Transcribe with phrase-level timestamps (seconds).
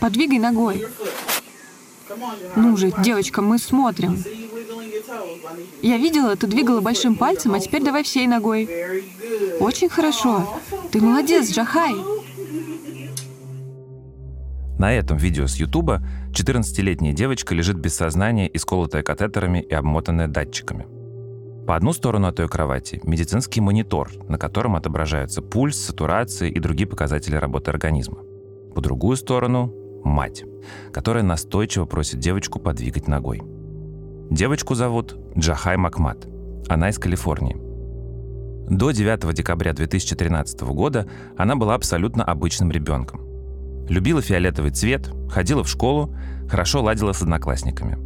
[0.00, 0.86] Подвигай ногой.
[2.56, 4.22] Ну же, девочка, мы смотрим.
[5.82, 8.68] Я видела, ты двигала большим пальцем, а теперь давай всей ногой.
[9.60, 10.60] Очень хорошо.
[10.90, 11.94] Ты молодец, Джахай.
[14.78, 16.02] На этом видео с Ютуба
[16.32, 20.86] 14-летняя девочка лежит без сознания, исколотая катетерами и обмотанная датчиками.
[21.66, 26.88] По одну сторону от ее кровати медицинский монитор, на котором отображаются пульс, сатурация и другие
[26.88, 28.18] показатели работы организма.
[28.74, 29.72] По другую сторону—
[30.04, 30.44] мать,
[30.92, 33.42] которая настойчиво просит девочку подвигать ногой.
[34.30, 36.26] Девочку зовут Джахай Макмат.
[36.68, 37.56] Она из Калифорнии.
[38.68, 43.22] До 9 декабря 2013 года она была абсолютно обычным ребенком.
[43.88, 46.14] Любила фиолетовый цвет, ходила в школу,
[46.48, 47.96] хорошо ладила с одноклассниками.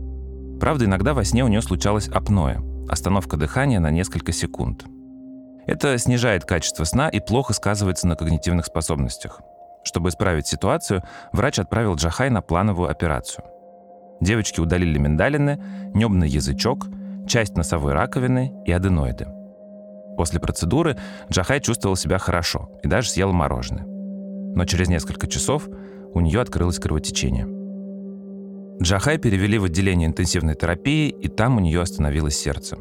[0.61, 2.59] Правда, иногда во сне у нее случалось апноэ–
[2.89, 4.85] остановка дыхания на несколько секунд.
[5.67, 9.41] Это снижает качество сна и плохо сказывается на когнитивных способностях.
[9.85, 13.45] Чтобы исправить ситуацию, врач отправил Джахай на плановую операцию.
[14.21, 15.63] Девочке удалили миндалины,
[15.95, 16.87] небный язычок,
[17.27, 19.27] часть носовой раковины и аденоиды.
[20.17, 20.97] После процедуры
[21.31, 23.93] Джахай чувствовал себя хорошо и даже съел мороженое
[24.55, 25.69] но через несколько часов
[26.15, 27.47] у нее открылось кровотечение.
[28.81, 32.77] Джахай перевели в отделение интенсивной терапии, и там у нее остановилось сердце.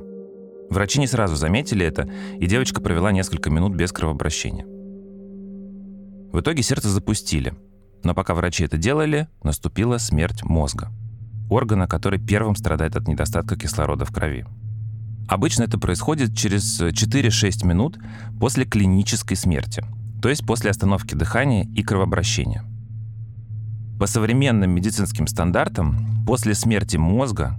[0.69, 4.65] Врачи не сразу заметили это, и девочка провела несколько минут без кровообращения.
[6.31, 7.53] В итоге сердце запустили,
[8.03, 10.89] но пока врачи это делали, наступила смерть мозга,
[11.49, 14.45] органа, который первым страдает от недостатка кислорода в крови.
[15.27, 17.97] Обычно это происходит через 4-6 минут
[18.39, 19.83] после клинической смерти–
[20.21, 22.63] то есть после остановки дыхания и кровообращения.
[23.99, 27.57] По современным медицинским стандартам, после смерти мозга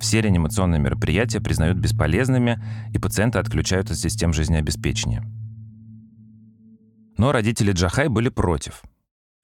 [0.00, 2.62] все реанимационные мероприятия признают бесполезными,
[2.92, 5.24] и пациента отключают от систем жизнеобеспечения.
[7.16, 8.82] Но родители Джахай были против.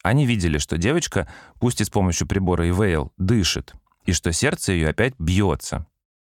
[0.03, 1.31] Они видели, что девочка,
[1.61, 3.75] пусть и с помощью прибора ИВЛ, дышит,
[4.05, 5.87] и что сердце ее опять бьется.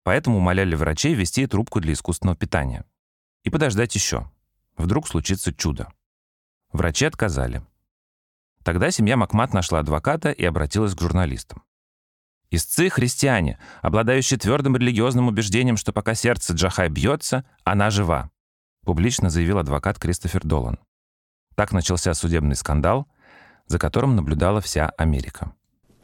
[0.02, 2.84] Поэтому умоляли врачей ввести трубку для искусственного питания.
[3.42, 4.30] И подождать еще.
[4.76, 5.88] Вдруг случится чудо.
[6.72, 7.62] Врачи отказали.
[8.62, 11.62] Тогда семья Макмат нашла адвоката и обратилась к журналистам.
[12.50, 18.30] Истцы— христиане, обладающие твердым религиозным убеждением, что пока сердце Джахай бьется, она жива,
[18.84, 20.78] публично заявил адвокат Кристофер Долан.
[21.54, 23.06] Так начался судебный скандал,
[23.66, 25.54] за которым наблюдала вся Америка.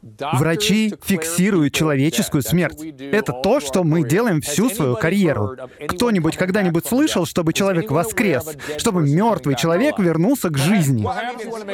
[0.02, 2.80] Врачи фиксируют человеческую смерть.
[2.98, 5.56] Это то, что мы делаем всю свою карьеру.
[5.88, 11.06] Кто-нибудь когда-нибудь слышал, чтобы человек воскрес, чтобы мертвый человек вернулся к жизни?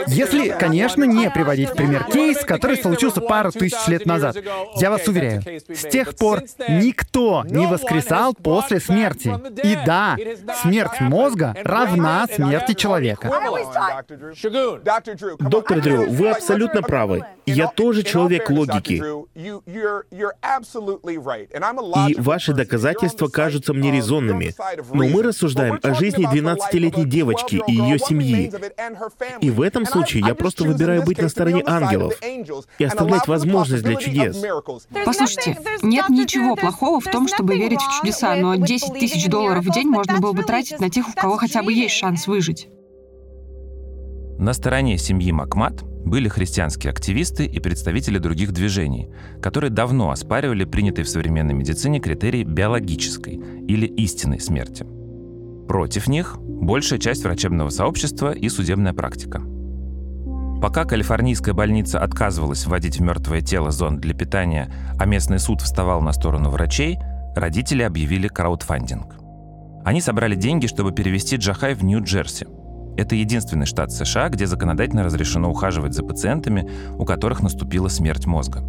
[0.08, 4.36] Если, конечно, не приводить в пример кейс, который случился пару тысяч лет назад.
[4.76, 9.34] Я вас уверяю, с тех пор никто не воскресал после смерти.
[9.62, 10.16] И да,
[10.62, 13.30] смерть мозга равна смерти человека.
[15.38, 17.24] Доктор Дрю, вы абсолютно правы.
[17.46, 19.02] Я тоже человек человек логики.
[22.10, 24.54] И ваши доказательства кажутся мне резонными.
[24.92, 28.52] Но мы рассуждаем о жизни 12-летней девочки и ее семьи.
[29.40, 32.14] И в этом случае я просто выбираю быть на стороне ангелов
[32.78, 34.42] и оставлять возможность для чудес.
[35.04, 39.72] Послушайте, нет ничего плохого в том, чтобы верить в чудеса, но 10 тысяч долларов в
[39.72, 42.68] день можно было бы тратить на тех, у кого хотя бы есть шанс выжить.
[44.38, 49.08] На стороне семьи Макмат были христианские активисты и представители других движений,
[49.42, 54.86] которые давно оспаривали принятый в современной медицине критерий биологической или истинной смерти.
[55.66, 59.42] Против них большая часть врачебного сообщества и судебная практика.
[60.62, 66.00] Пока калифорнийская больница отказывалась вводить в мертвое тело зонд для питания, а местный суд вставал
[66.02, 66.98] на сторону врачей,
[67.34, 69.16] родители объявили краудфандинг.
[69.84, 72.46] Они собрали деньги, чтобы перевести Джахай в Нью-Джерси–
[72.96, 76.68] это единственный штат США, где законодательно разрешено ухаживать за пациентами,
[76.98, 78.62] у которых наступила смерть мозга.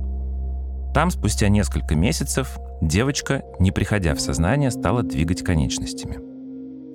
[0.94, 6.18] Там спустя несколько месяцев девочка, не приходя в сознание, стала двигать конечностями.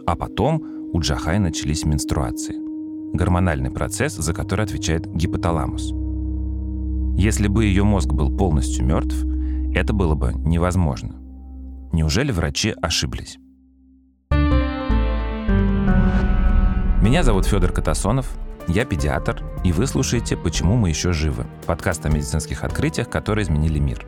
[0.06, 2.56] А потом у Джахай начались менструации.
[3.14, 5.92] Гормональный процесс, за который отвечает гипоталамус.
[7.16, 9.14] Если бы ее мозг был полностью мертв,
[9.74, 11.14] это было бы невозможно.
[11.92, 13.38] Неужели врачи ошиблись?
[17.02, 18.28] Меня зовут Федор Катасонов,
[18.68, 23.80] я педиатр, и вы слушаете «Почему мы еще живы»– подкаст о медицинских открытиях, которые изменили
[23.80, 24.06] мир.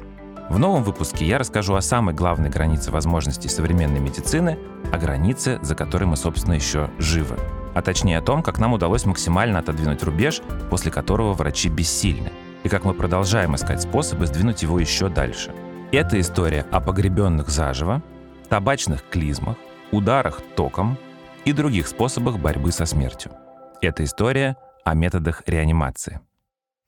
[0.48, 4.60] В новом выпуске я расскажу о самой главной границе возможностей современной медицины,
[4.92, 7.36] о границе, за которой мы, собственно, еще живы.
[7.74, 12.30] А точнее о том, как нам удалось максимально отодвинуть рубеж, после которого врачи бессильны,
[12.62, 15.52] и как мы продолжаем искать способы сдвинуть его еще дальше.
[15.90, 18.04] Это история о погребенных заживо,
[18.48, 19.56] табачных клизмах,
[19.90, 20.96] ударах током,
[21.44, 23.32] и других способах борьбы со смертью.
[23.80, 26.20] Это история о методах реанимации.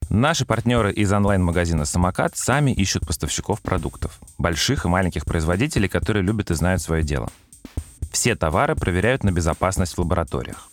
[0.09, 4.19] Наши партнеры из онлайн-магазина «Самокат» сами ищут поставщиков продуктов.
[4.37, 7.29] Больших и маленьких производителей, которые любят и знают свое дело.
[8.11, 10.69] Все товары проверяют на безопасность в лабораториях.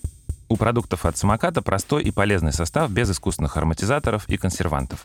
[0.48, 5.02] У продуктов от «Самоката» простой и полезный состав без искусственных ароматизаторов и консервантов.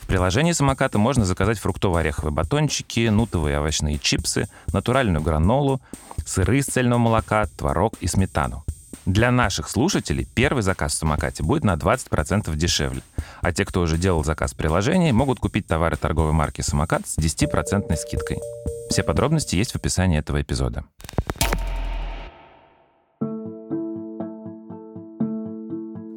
[0.00, 5.80] В приложении «Самоката» можно заказать фруктово-ореховые батончики, нутовые овощные чипсы, натуральную гранолу,
[6.24, 8.64] сыры из цельного молока, творог и сметану.
[9.08, 13.02] Для наших слушателей первый заказ в самокате будет на 20% дешевле.
[13.40, 17.16] А те, кто уже делал заказ в приложении, могут купить товары торговой марки «Самокат» с
[17.16, 18.38] 10% скидкой.
[18.90, 20.84] Все подробности есть в описании этого эпизода.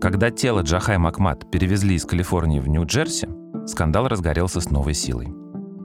[0.01, 3.29] Когда тело Джахай Макмат перевезли из Калифорнии в Нью-Джерси,
[3.67, 5.33] скандал разгорелся с новой силой.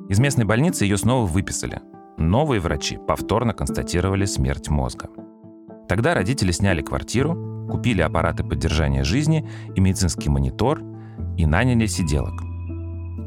[0.08, 1.80] Из местной больницы ее снова выписали.
[2.18, 5.08] Новые врачи повторно констатировали смерть мозга–
[5.88, 10.82] Тогда родители сняли квартиру, купили аппараты поддержания жизни и медицинский монитор
[11.36, 12.34] и наняли сиделок.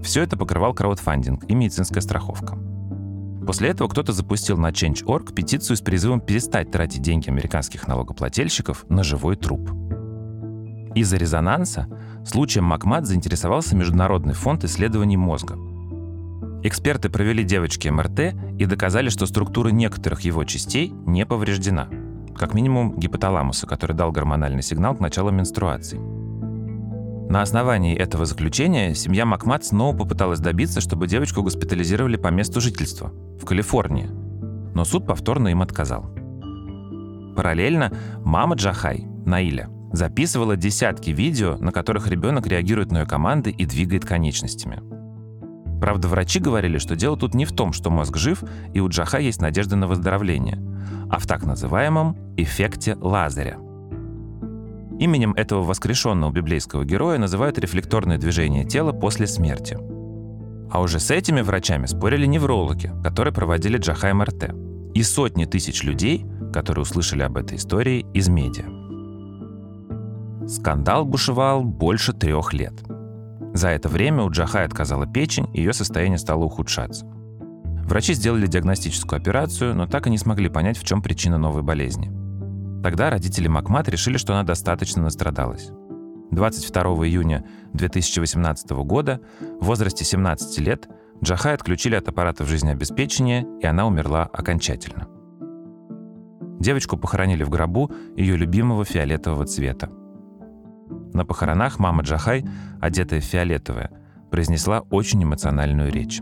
[0.04, 2.58] Все это покрывал краудфандинг и медицинская страховка.
[3.46, 9.04] После этого кто-то запустил на Change.org петицию с призывом перестать тратить деньги американских налогоплательщиков на
[9.04, 9.72] живой труп.
[10.96, 11.88] Из-за резонанса
[12.30, 15.58] случаем Макмат заинтересовался Международный фонд исследований мозга.
[16.64, 21.88] Эксперты провели девочке МРТ и доказали, что структура некоторых его частей не повреждена–
[22.40, 26.00] как минимум гипоталамуса, который дал гормональный сигнал к началу менструации.
[27.30, 33.12] На основании этого заключения семья Макмат снова попыталась добиться, чтобы девочку госпитализировали по месту жительства,
[33.40, 34.10] в Калифорнии.
[34.74, 36.10] Но суд повторно им отказал.
[37.36, 37.92] Параллельно
[38.24, 44.06] мама Джахай, Наиля, записывала десятки видео, на которых ребенок реагирует на ее команды и двигает
[44.06, 44.82] конечностями.
[45.80, 48.44] Правда, врачи говорили, что дело тут не в том, что мозг жив,
[48.74, 50.60] и у Джахай есть надежда на выздоровление–
[51.10, 53.58] а в так называемом эффекте Лазаря.
[55.00, 59.78] Именем этого воскрешенного библейского героя называют рефлекторное движение тела после смерти.
[60.72, 64.54] А уже с этими врачами спорили неврологи, которые проводили Джахай МРТ,
[64.94, 68.89] и сотни тысяч людей, которые услышали об этой истории из медиа.
[70.50, 72.74] Скандал бушевал больше трех лет.
[73.54, 77.06] За это время у Джахай отказала печень, и ее состояние стало ухудшаться.
[77.86, 82.12] Врачи сделали диагностическую операцию, но так и не смогли понять, в чем причина новой болезни.
[82.82, 85.70] Тогда родители Макмат решили, что она достаточно настрадалась.
[86.32, 89.22] 22 июня 2018 года
[89.60, 90.88] в возрасте 17 лет
[91.24, 95.08] Джахай отключили от аппаратов жизнеобеспечения, и она умерла окончательно.
[96.60, 99.90] Девочку похоронили в гробу ее любимого фиолетового цвета.
[101.20, 102.46] На похоронах мама Джахай,
[102.80, 103.92] одетая в фиолетовое,
[104.32, 106.22] произнесла очень эмоциональную речь.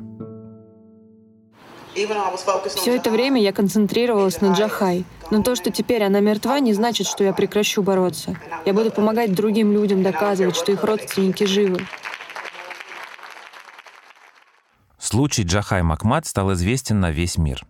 [2.76, 5.06] Все это время я концентрировалась на Джахай.
[5.30, 8.40] Но то, что теперь она мертва, не значит, что я прекращу бороться.
[8.66, 11.86] Я буду помогать другим людям доказывать, что их родственники живы.
[14.98, 17.68] Случай Джахай Макмат стал известен на весь мир.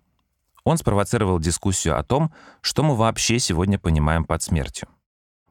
[0.63, 2.31] Он спровоцировал дискуссию о том,
[2.61, 4.87] что мы вообще сегодня понимаем под смертью.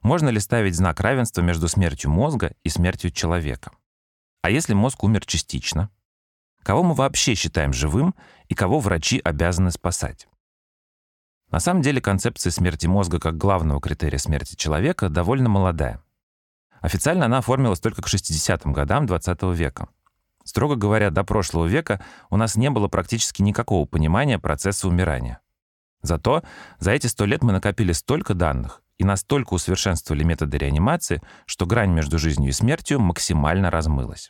[0.01, 3.71] Можно ли ставить знак равенства между смертью мозга и смертью человека?
[4.41, 5.89] А если мозг умер частично?
[6.63, 8.15] Кого мы вообще считаем живым
[8.47, 10.27] и кого врачи обязаны спасать?
[11.49, 16.03] На самом деле концепция смерти мозга как главного критерия смерти человека довольно молодая.
[16.81, 19.89] Официально она оформилась только к 60-м годам 20 века.
[20.43, 25.39] Строго говоря, до прошлого века у нас не было практически никакого понимания процесса умирания.
[26.01, 26.43] Зато
[26.79, 31.91] за эти сто лет мы накопили столько данных и настолько усовершенствовали методы реанимации, что грань
[31.91, 34.29] между жизнью и смертью максимально размылась.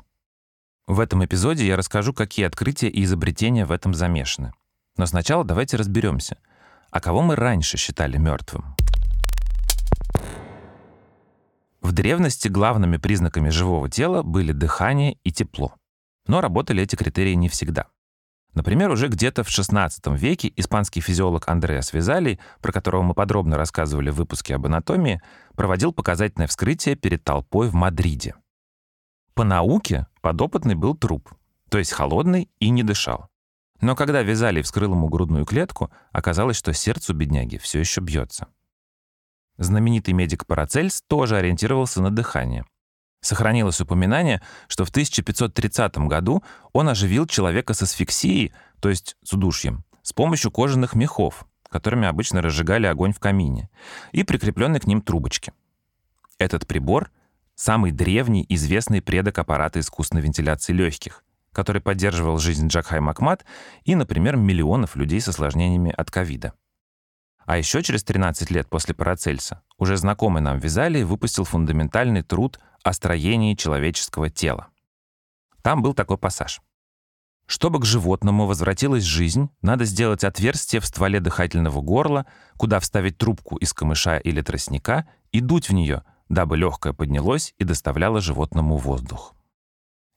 [0.87, 4.53] В этом эпизоде я расскажу, какие открытия и изобретения в этом замешаны.
[4.95, 6.37] Но сначала давайте разберемся,
[6.91, 8.75] а кого мы раньше считали мертвым?
[11.81, 15.73] В древности главными признаками живого тела были дыхание и тепло.
[16.25, 17.87] Но работали эти критерии не всегда.
[18.57, 24.09] Например, уже где-то в XVI веке испанский физиолог Андреас Визалий, про которого мы подробно рассказывали
[24.09, 25.21] в выпуске об анатомии,
[25.55, 28.33] проводил показательное вскрытие перед толпой в Мадриде.
[29.35, 31.35] По науке Подопытный был труп,
[31.69, 33.27] то есть холодный и не дышал.
[33.79, 38.01] Но когда вязали и вскрыл ему грудную клетку, оказалось, что сердце у бедняги все еще
[38.01, 38.47] бьется.
[39.59, 42.65] Знаменитый медик Парацельс тоже ориентировался на дыхание.
[43.21, 46.43] Сохранилось упоминание, что в 1530 году
[46.73, 52.41] он оживил человека с асфиксией, то есть с удушьем, с помощью кожаных мехов, которыми обычно
[52.41, 53.69] разжигали огонь в камине,
[54.11, 55.51] и прикрепленной к ним трубочки.
[56.37, 57.11] Этот прибор
[57.55, 63.43] самый древний известный предок аппарата искусственной вентиляции легких, который поддерживал жизнь Джакхай Макмат
[63.83, 66.53] и, например, миллионов людей с осложнениями от ковида.
[67.47, 72.93] А еще через 13 лет после Парацельса уже знакомый нам Визалий выпустил фундаментальный труд о
[72.93, 74.67] строении человеческого тела.
[75.61, 76.61] Там был такой пассаж.
[77.47, 82.25] Чтобы к животному возвратилась жизнь, надо сделать отверстие в стволе дыхательного горла,
[82.57, 87.63] куда вставить трубку из камыша или тростника и дуть в нее, дабы легкое поднялось и
[87.63, 89.33] доставляло животному воздух.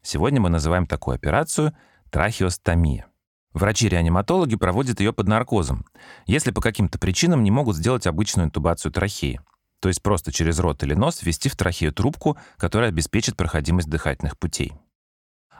[0.02, 1.72] Сегодня мы называем такую операцию
[2.10, 3.06] трахеостомия.
[3.52, 5.84] Врачи-реаниматологи проводят ее под наркозом,
[6.26, 9.40] если по каким-то причинам не могут сделать обычную интубацию трахеи,
[9.80, 14.38] то есть просто через рот или нос ввести в трахею трубку, которая обеспечит проходимость дыхательных
[14.38, 14.72] путей.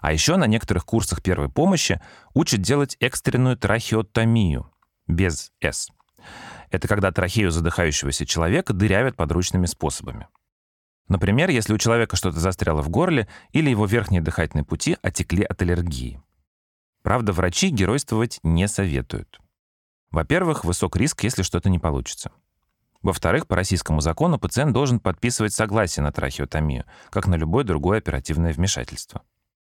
[0.01, 2.01] А еще на некоторых курсах первой помощи
[2.35, 4.71] учат делать экстренную трахеотомию
[5.07, 5.89] без «С».
[6.71, 10.29] Это когда трахею задыхающегося человека дырявят подручными способами.
[11.09, 15.61] Например, если у человека что-то застряло в горле или его верхние дыхательные пути отекли от
[15.61, 16.23] аллергии.
[17.03, 19.41] Правда, врачи геройствовать не советуют.
[20.11, 22.31] Во-первых, высок риск, если что-то не получится.
[23.03, 28.53] Во-вторых, по российскому закону пациент должен подписывать согласие на трахеотомию, как на любое другое оперативное
[28.53, 29.23] вмешательство.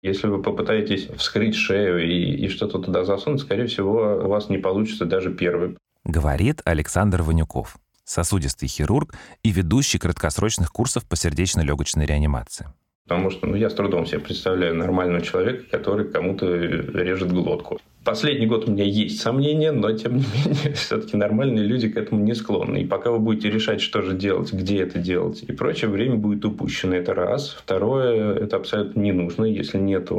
[0.03, 4.59] Если вы попытаетесь вскрыть шею и, и что-то туда засунуть, скорее всего, у вас не
[4.59, 5.77] получится даже первый.
[6.03, 12.67] Говорит Александр Ванюков, сосудистый хирург и ведущий краткосрочных курсов по сердечно-легочной реанимации.
[13.07, 17.79] Потому что ну, я с трудом себе представляю нормального человека, который кому-то режет глотку.
[18.05, 22.21] Последний год у меня есть сомнения, но тем не менее все-таки нормальные люди к этому
[22.21, 22.83] не склонны.
[22.83, 26.45] И пока вы будете решать, что же делать, где это делать и прочее, время будет
[26.45, 26.95] упущено.
[26.95, 27.57] Это раз.
[27.59, 29.45] Второе, это абсолютно не нужно.
[29.45, 30.09] Если нет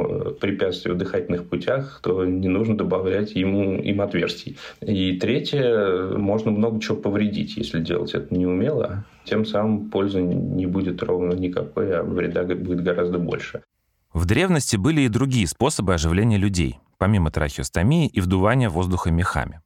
[0.41, 4.57] препятствий в дыхательных путях, то не нужно добавлять ему, им отверстий.
[4.81, 9.05] И третье, можно много чего повредить, если делать это неумело.
[9.23, 13.61] Тем самым пользы не будет ровно никакой, а вреда будет гораздо больше.
[14.13, 19.61] В древности были и другие способы оживления людей, помимо трахеостомии и вдувания воздуха мехами.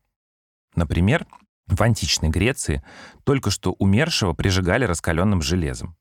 [0.75, 1.25] Например,
[1.67, 2.83] в античной Греции
[3.23, 5.95] только что умершего прижигали раскаленным железом.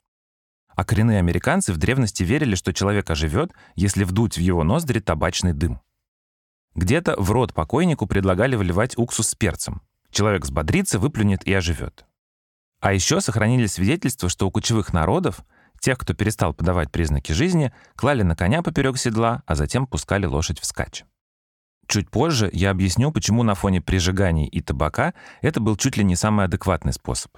[0.69, 5.53] А коренные американцы в древности верили, что человек оживет, если вдуть в его ноздри табачный
[5.53, 5.81] дым.
[6.75, 9.83] Где-то в рот покойнику предлагали вливать уксус с перцем.
[10.11, 12.07] Человек взбодрится, выплюнет и оживет.
[12.81, 15.45] А еще сохранились свидетельства, что у кочевых народов
[15.81, 20.61] тех, кто перестал подавать признаки жизни, клали на коня поперек седла, а затем пускали лошадь
[20.61, 21.05] вскачь.
[21.91, 26.15] Чуть позже я объясню, почему на фоне прижиганий и табака это был чуть ли не
[26.15, 27.33] самый адекватный способ.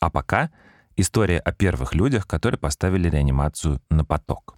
[0.00, 0.50] А пока
[0.96, 4.54] история о первых людях, которые поставили реанимацию на поток.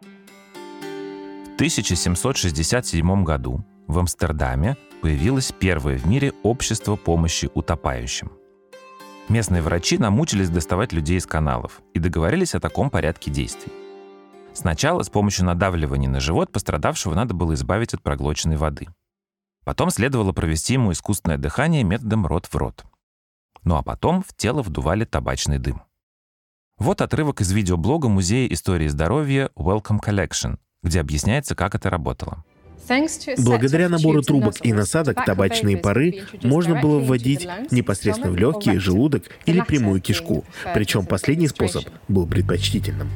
[0.00, 8.32] В 1767 году в Амстердаме появилось первое в мире общество помощи утопающим.
[9.28, 13.79] Местные врачи намучились доставать людей из каналов и договорились о таком порядке действий.
[14.60, 18.88] Сначала с помощью надавливания на живот пострадавшего надо было избавить от проглоченной воды.
[19.64, 22.84] Потом следовало провести ему искусственное дыхание методом рот в рот.
[23.64, 25.82] Ну а потом в тело вдували табачный дым.
[26.76, 32.44] Вот отрывок из видеоблога Музея истории здоровья Welcome Collection, где объясняется, как это работало.
[33.38, 39.62] Благодаря набору трубок и насадок табачные пары можно было вводить непосредственно в легкие, желудок или
[39.62, 40.44] прямую кишку.
[40.74, 43.08] Причем последний способ был предпочтительным.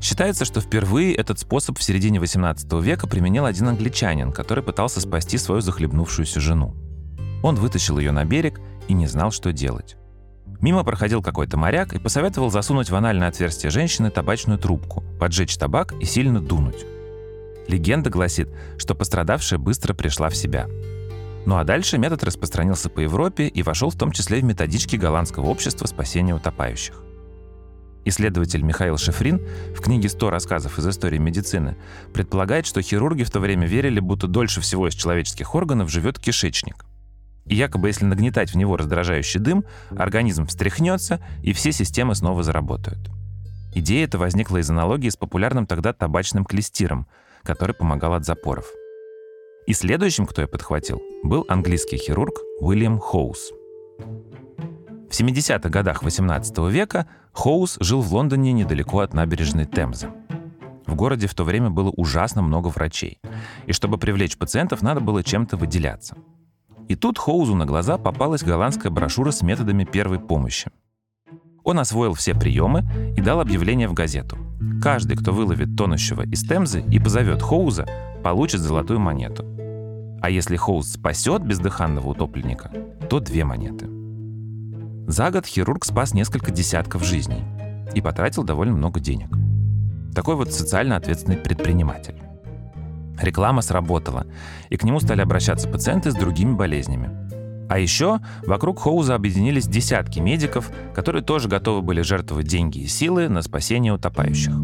[0.00, 5.38] Считается, что впервые этот способ в середине 18 века применил один англичанин, который пытался спасти
[5.38, 6.74] свою захлебнувшуюся жену.
[7.42, 9.96] Он вытащил ее на берег и не знал, что делать.
[10.60, 15.92] Мимо проходил какой-то моряк и посоветовал засунуть в анальное отверстие женщины табачную трубку, поджечь табак
[16.00, 16.84] и сильно дунуть.
[17.68, 20.66] Легенда гласит, что пострадавшая быстро пришла в себя.
[21.44, 25.46] Ну а дальше метод распространился по Европе и вошел в том числе в методички голландского
[25.46, 27.02] общества спасения утопающих.
[28.08, 29.40] Исследователь Михаил Шефрин
[29.76, 31.76] в книге «100 рассказов из истории медицины»
[32.14, 36.86] предполагает, что хирурги в то время верили, будто дольше всего из человеческих органов живет кишечник.
[37.44, 43.10] И якобы если нагнетать в него раздражающий дым, организм встряхнется, и все системы снова заработают.
[43.74, 47.06] Идея эта возникла из аналогии с популярным тогда табачным клестиром,
[47.42, 48.66] который помогал от запоров.
[49.66, 53.52] И следующим, кто я подхватил, был английский хирург Уильям Хоус.
[55.08, 60.10] В 70-х годах XVIII века Хоус жил в Лондоне недалеко от набережной Темзы.
[60.86, 63.18] В городе в то время было ужасно много врачей,
[63.66, 66.16] и чтобы привлечь пациентов, надо было чем-то выделяться.
[66.88, 70.70] И тут Хоузу на глаза попалась голландская брошюра с методами первой помощи.
[71.64, 72.84] Он освоил все приемы
[73.16, 74.38] и дал объявление в газету.
[74.82, 77.86] Каждый, кто выловит тонущего из Темзы и позовет Хоуза,
[78.22, 79.44] получит золотую монету.
[80.20, 82.70] А если Хоуз спасет бездыханного утопленника,
[83.08, 83.88] то две монеты–
[85.08, 87.42] за год хирург спас несколько десятков жизней
[87.94, 89.30] и потратил довольно много денег.
[90.14, 92.14] Такой вот социально ответственный предприниматель.
[93.18, 94.26] Реклама сработала,
[94.68, 97.10] и к нему стали обращаться пациенты с другими болезнями.
[97.70, 103.30] А еще вокруг Хоуза объединились десятки медиков, которые тоже готовы были жертвовать деньги и силы
[103.30, 104.54] на спасение утопающих.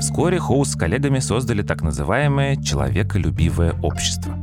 [0.00, 4.36] Вскоре Хоуз с коллегами создали так называемое «человеколюбивое общество».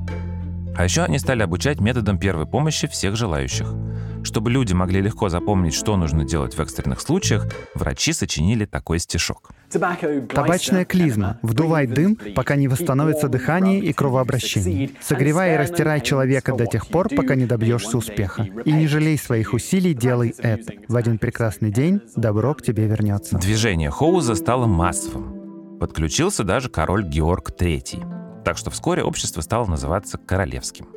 [0.76, 3.76] А еще они стали обучать методам первой помощи всех желающих.
[4.24, 9.52] Чтобы люди могли легко запомнить, что нужно делать в экстренных случаях, врачи сочинили такой стишок.
[9.72, 11.40] Табачная клизма.
[11.42, 14.92] Вдувай дым, пока не восстановится дыхание и кровообращение.
[15.02, 18.48] Согревай и растирай человека до тех пор, пока не добьешься успеха.
[18.66, 20.74] И не жалей своих усилий, делай это.
[20.88, 23.38] В один прекрасный день добро к тебе вернется.
[23.38, 25.78] Движение Хоуза стало массовым.
[25.80, 28.44] Подключился даже король Георг III.
[28.44, 30.88] Так что вскоре общество стало называться королевским.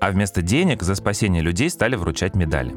[0.00, 2.74] А вместо денег за спасение людей стали вручать медали.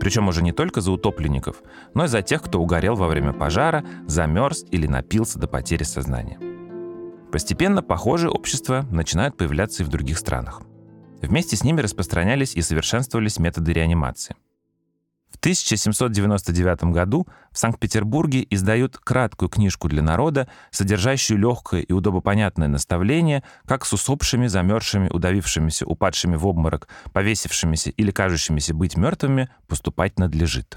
[0.00, 1.62] Причем уже не только за утопленников,
[1.94, 6.38] но и за тех, кто угорел во время пожара, замерз или напился до потери сознания.
[7.32, 10.62] Постепенно похожие общества начинают появляться и в других странах.
[11.20, 14.36] Вместе с ними распространялись и совершенствовались методы реанимации–
[15.38, 23.44] в 1799 году в Санкт-Петербурге издают краткую книжку для народа, содержащую легкое и удобопонятное наставление,
[23.64, 30.76] как с усопшими, замерзшими, удавившимися, упадшими в обморок, повесившимися или кажущимися быть мертвыми поступать надлежит.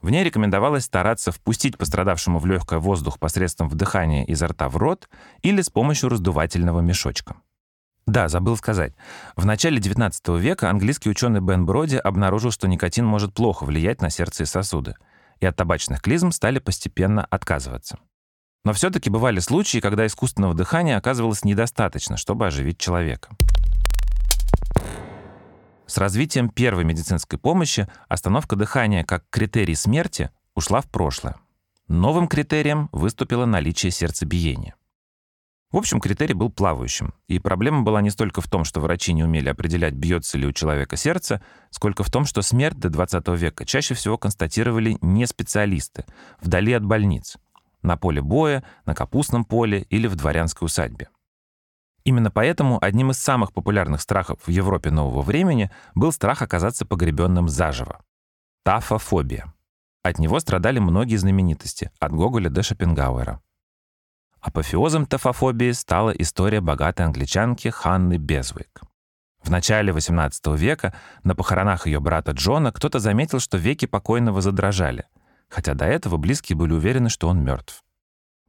[0.00, 5.10] В ней рекомендовалось стараться впустить пострадавшему в легкое воздух посредством вдыхания изо рта в рот
[5.42, 7.36] или с помощью раздувательного мешочка.
[8.06, 8.94] Да, забыл сказать.
[9.36, 14.10] В начале XIX века английский ученый Бен Броди обнаружил, что никотин может плохо влиять на
[14.10, 14.94] сердце и сосуды,
[15.40, 17.98] и от табачных клизм стали постепенно отказываться.
[18.64, 23.30] Но все-таки бывали случаи, когда искусственного дыхания оказывалось недостаточно, чтобы оживить человека.
[25.86, 31.36] С развитием первой медицинской помощи остановка дыхания как критерий смерти ушла в прошлое.
[31.88, 34.74] Новым критерием выступило наличие сердцебиения.
[35.72, 37.14] В общем, критерий был плавающим.
[37.28, 40.52] И проблема была не столько в том, что врачи не умели определять, бьется ли у
[40.52, 46.04] человека сердце, сколько в том, что смерть до 20 века чаще всего констатировали не специалисты,
[46.42, 47.38] вдали от больниц,
[47.80, 51.08] на поле боя, на капустном поле или в дворянской усадьбе.
[52.04, 57.48] Именно поэтому одним из самых популярных страхов в Европе нового времени был страх оказаться погребенным
[57.48, 58.04] заживо.
[58.62, 59.54] Тафофобия.
[60.02, 63.40] От него страдали многие знаменитости, от Гоголя до Шопенгауэра.
[64.42, 68.82] Апофеозом тафофобии стала история богатой англичанки Ханны Безвик.
[69.40, 75.04] В начале XVIII века на похоронах ее брата Джона кто-то заметил, что веки покойного задрожали,
[75.48, 77.84] хотя до этого близкие были уверены, что он мертв.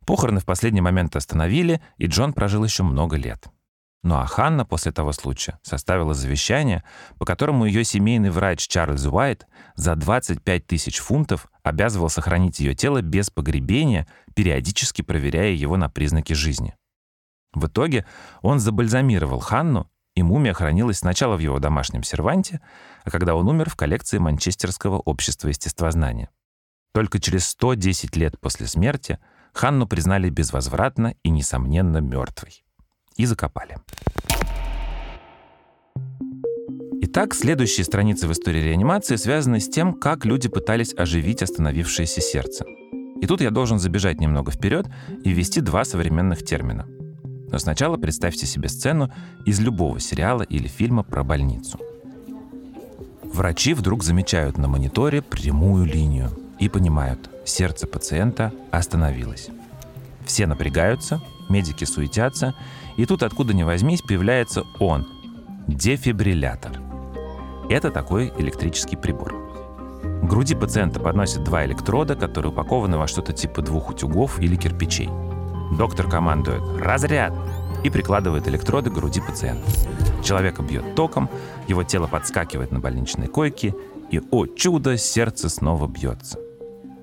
[0.08, 3.46] Похороны в последний момент остановили, и Джон прожил еще много лет.
[4.02, 6.84] Ну а Ханна после того случая составила завещание,
[7.20, 13.02] по которому ее семейный врач Чарльз Уайт за 25 тысяч фунтов обязывал сохранить ее тело
[13.02, 16.76] без погребения, периодически проверяя его на признаки жизни.
[17.54, 18.06] В итоге
[18.42, 22.62] он забальзамировал Ханну, и мумия хранилась сначала в его домашнем серванте,
[23.04, 26.30] а когда он умер в коллекции Манчестерского общества естествознания.
[26.94, 29.20] Только через 110 лет после смерти
[29.54, 32.64] Ханну признали безвозвратно и, несомненно, мертвой
[33.16, 33.78] и закопали.
[37.16, 42.66] Итак, следующие страницы в истории реанимации связаны с тем, как люди пытались оживить остановившееся сердце.
[43.22, 44.88] И тут я должен забежать немного вперед
[45.24, 46.88] и ввести два современных термина.
[47.52, 49.14] Но сначала представьте себе сцену
[49.46, 51.80] из любого сериала или фильма про больницу.
[53.22, 59.50] Врачи вдруг замечают на мониторе прямую линию и понимают, сердце пациента остановилось.
[60.26, 62.56] Все напрягаются, медики суетятся,
[62.98, 65.08] и тут откуда ни возьмись появляется он–
[65.68, 66.82] дефибриллятор.
[67.70, 69.34] Это такой электрический прибор.
[70.04, 75.10] К груди пациента подносят два электрода, которые упакованы во что-то типа двух утюгов или кирпичей.
[75.78, 77.34] Доктор командует «Разряд!»
[77.84, 79.70] и прикладывает электроды к груди пациента.
[80.24, 81.30] Человека бьет током,
[81.68, 83.76] его тело подскакивает на больничной койке,
[84.12, 86.40] и, о чудо, сердце снова бьется.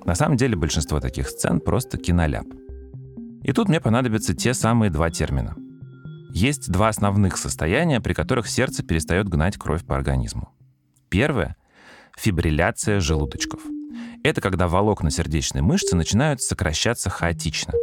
[0.05, 2.47] На самом деле большинство таких сцен просто киноляп.
[3.43, 5.57] И тут мне понадобятся те самые два термина.
[6.33, 10.51] Есть два основных состояния, при которых сердце перестает гнать кровь по организму.
[11.09, 11.57] Первое—
[12.17, 13.61] фибрилляция желудочков.
[14.23, 17.75] Это когда волокна сердечной мышцы начинают сокращаться хаотично.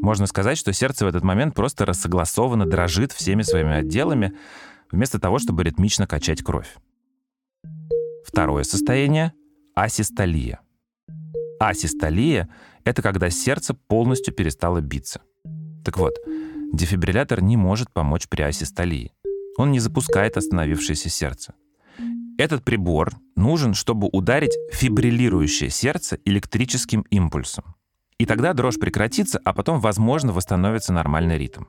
[0.00, 4.34] Можно сказать, что сердце в этот момент просто рассогласованно дрожит всеми своими отделами,
[4.90, 6.76] вместо того, чтобы ритмично качать кровь.
[8.24, 9.32] Второе состояние—
[9.74, 10.60] асистолия.
[11.60, 12.48] Асистолия—
[12.84, 15.20] это когда сердце полностью перестало биться.
[15.84, 16.14] Так вот,
[16.72, 19.12] дефибриллятор не может помочь при асистолии.
[19.56, 21.54] Он не запускает остановившееся сердце.
[22.36, 27.76] Этот прибор нужен, чтобы ударить фибриллирующее сердце электрическим импульсом.
[28.18, 31.64] И тогда дрожь прекратится, а потом, возможно, восстановится нормальный ритм.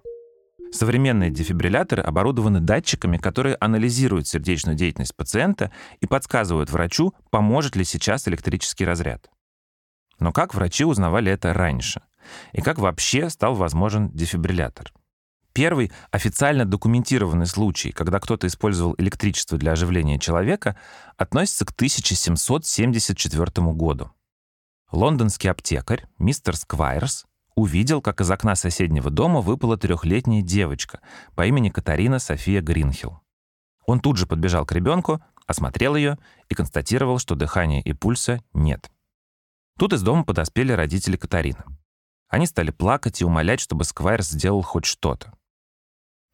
[0.71, 8.27] Современные дефибрилляторы оборудованы датчиками, которые анализируют сердечную деятельность пациента и подсказывают врачу, поможет ли сейчас
[8.27, 9.29] электрический разряд.
[10.19, 12.01] Но как врачи узнавали это раньше?
[12.53, 14.91] И как вообще стал возможен дефибриллятор?
[15.53, 20.77] Первый официально документированный случай, когда кто-то использовал электричество для оживления человека,
[21.15, 24.11] относится к 1774 году.
[24.91, 30.99] Лондонский аптекарь мистер Сквайрс увидел, как из окна соседнего дома выпала трехлетняя девочка
[31.35, 33.21] по имени Катарина София Гринхилл.
[33.85, 36.17] Он тут же подбежал к ребенку, осмотрел ее
[36.49, 38.91] и констатировал, что дыхания и пульса нет.
[39.77, 41.63] Тут из дома подоспели родители Катарины.
[42.27, 45.33] Они стали плакать и умолять, чтобы Сквайрс сделал хоть что-то.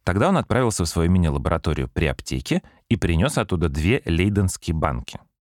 [0.04, 5.20] Тогда он отправился в свою мини-лабораторию при аптеке и принес оттуда две лейденские банки—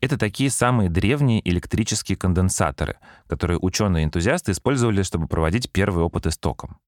[0.00, 6.78] это такие самые древние электрические конденсаторы, которые ученые-энтузиасты использовали, чтобы проводить первые опыты с током.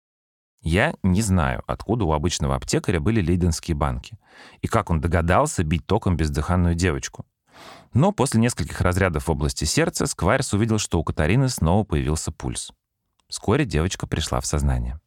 [0.61, 4.19] Я не знаю, откуда у обычного аптекаря были лейденские банки,
[4.61, 7.25] и как он догадался бить током бездыханную девочку.
[7.95, 12.73] Но после нескольких разрядов в области сердца Сквайрс увидел, что у Катарины снова появился пульс.
[13.29, 14.99] Вскоре девочка пришла в сознание.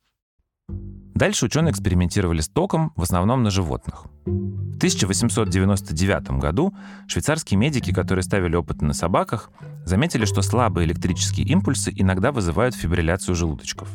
[0.69, 4.05] Дальше ученые экспериментировали с током, в основном на животных.
[4.25, 6.73] В 1899 году
[7.07, 9.49] швейцарские медики, которые ставили опыты на собаках,
[9.85, 13.89] заметили, что слабые электрические импульсы иногда вызывают фибрилляцию желудочков.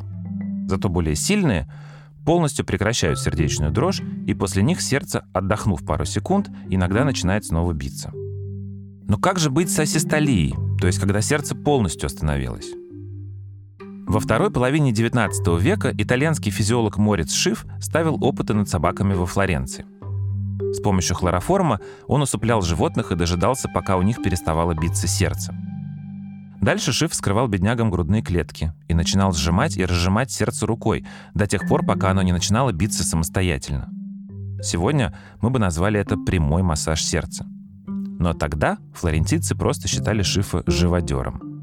[0.67, 1.73] Зато более сильные
[2.25, 8.11] полностью прекращают сердечную дрожь, и после них сердце, отдохнув пару секунд, иногда начинает снова биться.
[8.13, 12.73] Но как же быть с асистолией, то есть когда сердце полностью остановилось?
[14.07, 19.85] Во второй половине XIX века итальянский физиолог Морец Шиф ставил опыты над собаками во Флоренции.
[20.73, 25.53] С помощью хлороформа он усыплял животных и дожидался, пока у них переставало биться сердце.
[26.61, 31.67] Дальше Шиф вскрывал беднягам грудные клетки и начинал сжимать и разжимать сердце рукой до тех
[31.67, 33.89] пор, пока оно не начинало биться самостоятельно.
[34.63, 37.45] Сегодня мы бы назвали это прямой массаж сердца.
[37.87, 41.56] Но тогда флорентийцы просто считали Шифа живодером.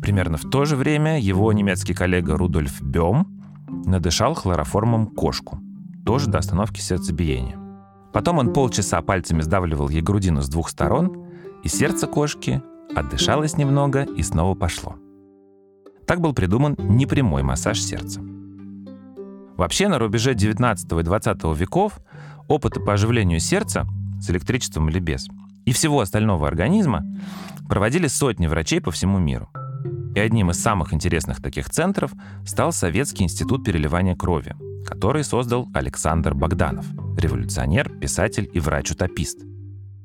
[0.00, 3.26] Примерно в то же время его немецкий коллега Рудольф Бем
[3.68, 5.60] надышал хлороформом кошку,
[6.06, 7.58] тоже до остановки сердцебиения.
[8.12, 11.26] Потом он полчаса пальцами сдавливал ей грудину с двух сторон,
[11.62, 12.62] и сердце кошки
[12.96, 14.96] отдышалось немного и снова пошло.
[16.06, 18.20] Так был придуман непрямой массаж сердца.
[19.56, 22.00] Вообще, на рубеже 19 и 20 веков
[22.48, 23.86] опыты по оживлению сердца
[24.20, 25.28] с электричеством или без
[25.66, 27.04] и всего остального организма
[27.68, 29.50] проводили сотни врачей по всему миру–
[30.14, 32.12] и одним из самых интересных таких центров
[32.44, 39.38] стал Советский институт переливания крови, который создал Александр Богданов, революционер, писатель и врач-утопист.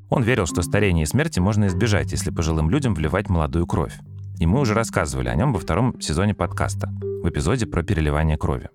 [0.09, 3.97] Он верил, что старение и смерти можно избежать, если пожилым людям вливать молодую кровь.
[4.39, 6.89] И мы уже рассказывали о нем во втором сезоне подкаста,
[7.23, 8.69] в эпизоде про переливание крови.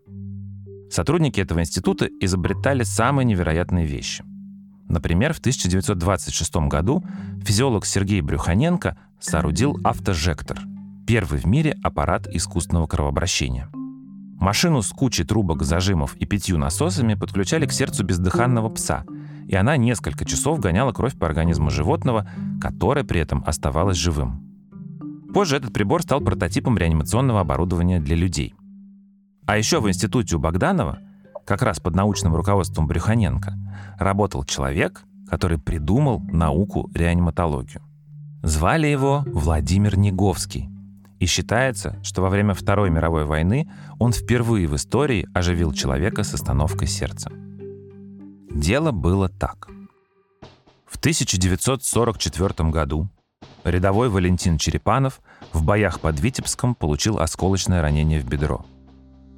[0.90, 4.24] Сотрудники этого института изобретали самые невероятные вещи.
[4.88, 7.04] Например, в 1926 году
[7.44, 10.58] физиолог Сергей Брюханенко соорудил автожектор—
[11.10, 13.68] первый в мире аппарат искусственного кровообращения.
[14.38, 19.04] Машину с кучей трубок, зажимов и пятью насосами подключали к сердцу бездыханного пса,
[19.48, 24.40] и она несколько часов гоняла кровь по организму животного, которое при этом оставалось живым.
[25.34, 28.54] Позже этот прибор стал прототипом реанимационного оборудования для людей.
[29.46, 31.00] А еще в институте у Богданова,
[31.44, 33.54] как раз под научным руководством Брюханенко,
[33.98, 37.82] работал человек, который придумал науку реаниматологию.
[38.44, 40.68] Звали его Владимир Неговский–
[41.20, 46.34] и считается, что во время Второй мировой войны он впервые в истории оживил человека с
[46.34, 47.30] остановкой сердца.
[48.50, 49.68] Дело было так.
[50.86, 53.08] В 1944 году
[53.64, 55.20] рядовой Валентин Черепанов
[55.52, 58.64] в боях под Витебском получил осколочное ранение в бедро.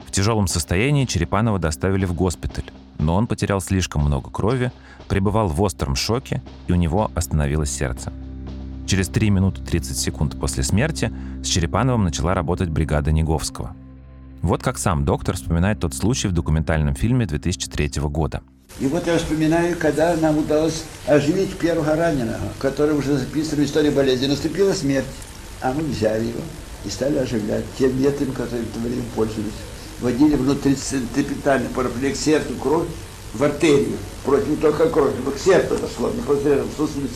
[0.06, 4.70] В тяжелом состоянии Черепанова доставили в госпиталь, но он потерял слишком много крови,
[5.08, 8.12] пребывал в остром шоке, и у него остановилось сердце.
[8.86, 13.74] Через 3 минуты 30 секунд после смерти с Черепановым начала работать бригада Неговского.
[14.42, 18.42] Вот как сам доктор вспоминает тот случай в документальном фильме 2003 года.
[18.80, 23.90] И вот я вспоминаю, когда нам удалось оживить первого раненого, который уже записан в истории
[23.90, 24.26] болезни.
[24.26, 25.06] Наступила смерть,
[25.60, 26.40] а мы взяли его
[26.84, 29.52] и стали оживлять тем методом, которым в то время пользовались.
[30.00, 32.88] Вводили внутрицентрипетальный парафлек сердцу кровь
[33.34, 37.10] в артерию, против только крови, но к сердцу дошло, не просто в сосуд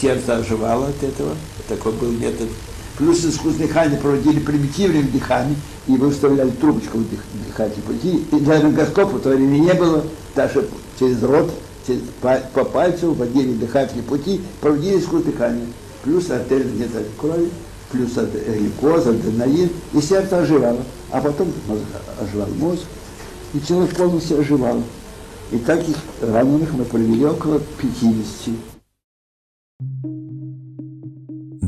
[0.00, 1.34] сердце оживало от этого.
[1.68, 2.48] Такой был метод.
[2.96, 7.20] Плюс искусственное дыхание проводили примитивным дыханием, и вы вставляли трубочку в дых,
[7.86, 8.24] пути.
[8.30, 11.50] И ларингоскопа в то время не было, даже через рот,
[11.86, 15.66] через, по, по пальцу вводили дыхательные пути, проводили искусственное дыхание.
[16.02, 17.50] Плюс артерия где-то крови,
[17.90, 20.80] плюс глюкоза, адреналин, и сердце оживало.
[21.10, 21.48] А потом
[22.20, 22.82] оживал мозг,
[23.54, 24.82] и человек полностью оживал.
[25.52, 28.69] И таких раненых мы провели около 50.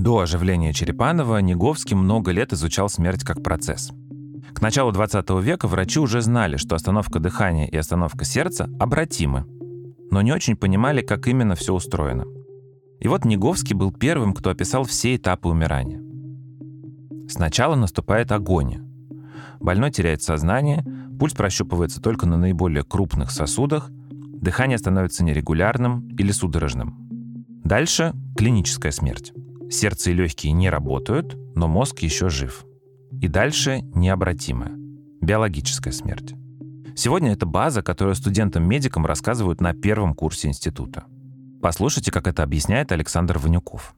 [0.02, 3.92] До оживления Черепанова Неговский много лет изучал смерть как процесс.
[4.52, 9.46] К началу 20 века врачи уже знали, что остановка дыхания и остановка сердца обратимы,
[10.10, 12.24] но не очень понимали, как именно все устроено.
[13.00, 16.02] И вот Неговский был первым, кто описал все этапы умирания.
[17.28, 18.82] Сначала наступает агония.
[19.60, 20.84] Больной теряет сознание,
[21.18, 27.01] пульс прощупывается только на наиболее крупных сосудах, дыхание становится нерегулярным или судорожным.
[27.64, 29.32] Дальше клиническая смерть.
[29.70, 32.64] Сердце и легкие не работают, но мозг еще жив.
[33.20, 34.72] И дальше необратимая.
[35.20, 36.34] Биологическая смерть.
[36.96, 41.04] Сегодня это база, которую студентам-медикам рассказывают на первом курсе института.
[41.62, 43.94] Послушайте, как это объясняет Александр Ванюков.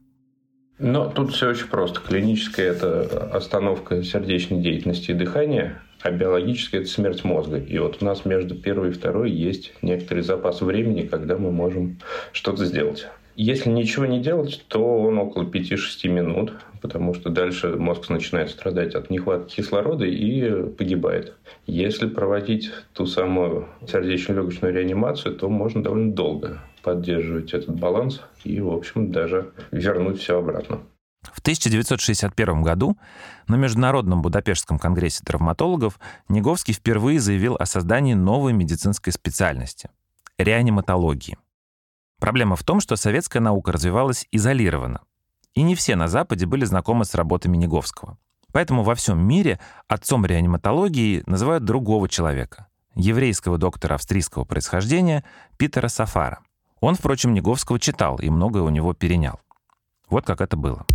[0.78, 2.00] Но тут все очень просто.
[2.00, 7.56] Клиническая– это остановка сердечной деятельности и дыхания, а биологическая– это смерть мозга.
[7.56, 11.98] И вот у нас между первой и второй есть некоторый запас времени, когда мы можем
[12.32, 13.06] что-то сделать.
[13.36, 18.94] Если ничего не делать, то он около 5-6 минут, потому что дальше мозг начинает страдать
[18.94, 21.34] от нехватки кислорода и погибает.
[21.66, 28.70] Если проводить ту самую сердечно-легочную реанимацию, то можно довольно долго поддерживать этот баланс и, в
[28.70, 30.80] общем, даже вернуть все обратно.
[31.32, 32.96] В 1961 году
[33.48, 39.90] на Международном Будапештском конгрессе травматологов Неговский впервые заявил о создании новой медицинской специальности–
[40.38, 41.38] реаниматологии.
[42.24, 45.02] Проблема в том, что советская наука развивалась изолированно,
[45.52, 48.16] и не все на Западе были знакомы с работами Неговского.
[48.50, 55.22] Поэтому во всем мире отцом реаниматологии называют другого человека, еврейского доктора австрийского происхождения
[55.58, 56.38] Питера Сафара.
[56.80, 59.38] Он, впрочем, Неговского читал и многое у него перенял.
[60.08, 60.86] Вот как это было.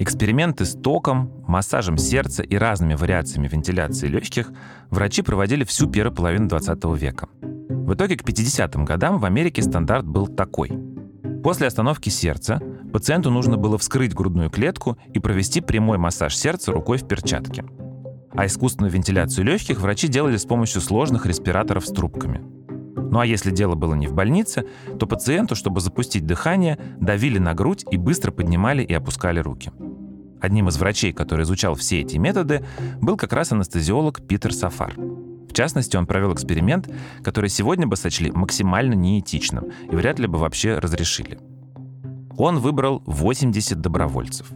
[0.00, 4.52] Эксперименты с током, массажем сердца и разными вариациями вентиляции легких
[4.90, 7.28] врачи проводили всю первую половину 20 века.
[7.42, 10.70] В итоге к 50-м годам в Америке стандарт был такой.
[11.42, 16.98] После остановки сердца пациенту нужно было вскрыть грудную клетку и провести прямой массаж сердца рукой
[16.98, 17.64] в перчатке.
[18.32, 22.40] А искусственную вентиляцию легких врачи делали с помощью сложных респираторов с трубками.
[23.10, 24.64] Ну а если дело было не в больнице,
[24.98, 29.72] то пациенту, чтобы запустить дыхание, давили на грудь и быстро поднимали и опускали руки.
[30.40, 32.64] Одним из врачей, который изучал все эти методы,
[33.00, 34.94] был как раз анестезиолог Питер Сафар.
[34.96, 36.88] В частности, он провел эксперимент,
[37.24, 41.38] который сегодня бы сочли максимально неэтичным и вряд ли бы вообще разрешили.
[42.36, 44.46] Он выбрал 80 добровольцев.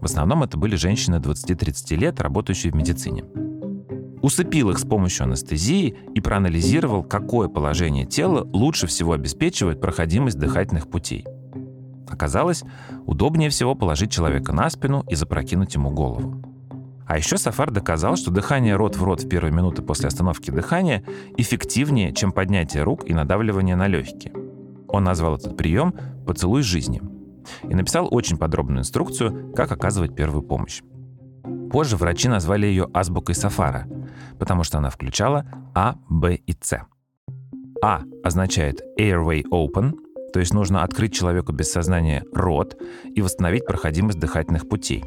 [0.00, 3.24] В основном это были женщины 20-30 лет, работающие в медицине.
[4.20, 10.88] Усыпил их с помощью анестезии и проанализировал, какое положение тела лучше всего обеспечивает проходимость дыхательных
[10.88, 11.26] путей–
[12.12, 12.62] Оказалось,
[13.06, 16.42] удобнее всего положить человека на спину и запрокинуть ему голову.
[17.06, 21.02] А еще Сафар доказал, что дыхание рот в рот в первые минуты после остановки дыхания
[21.36, 24.32] эффективнее, чем поднятие рук и надавливание на легкие.
[24.88, 25.94] Он назвал этот прием
[26.26, 27.02] «поцелуй жизни»
[27.62, 30.82] и написал очень подробную инструкцию, как оказывать первую помощь.
[31.72, 33.88] Позже врачи назвали ее азбукой Сафара,
[34.38, 36.86] потому что она включала А, Б и С.
[37.82, 39.94] А означает airway open,
[40.32, 42.76] то есть нужно открыть человеку без сознания рот
[43.14, 45.04] и восстановить проходимость дыхательных путей.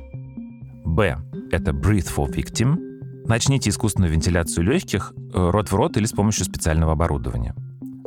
[0.85, 1.17] Б.
[1.51, 2.77] Это breathe for victim.
[3.27, 7.55] Начните искусственную вентиляцию легких э, рот в рот или с помощью специального оборудования.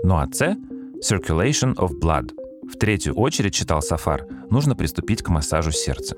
[0.04, 0.56] Ну а С.
[1.02, 2.30] Circulation of blood.
[2.72, 6.16] В третью очередь, читал Сафар, нужно приступить к массажу сердца.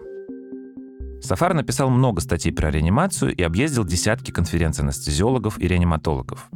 [1.23, 6.49] Сафар написал много статей про реанимацию и объездил десятки конференций анестезиологов и реаниматологов.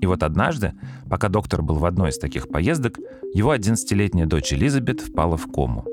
[0.00, 0.74] И вот однажды,
[1.08, 2.98] пока доктор был в одной из таких поездок,
[3.32, 5.84] его 11-летняя дочь Элизабет впала в кому.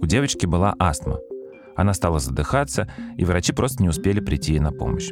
[0.00, 1.18] У девочки была астма.
[1.76, 5.10] Она стала задыхаться, и врачи просто не успели прийти ей на помощь.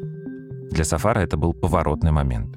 [0.70, 2.56] Для Сафара это был поворотный момент.